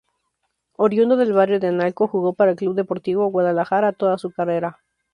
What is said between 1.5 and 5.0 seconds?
de Analco, jugó para el Club Deportivo Guadalajara toda su carrera.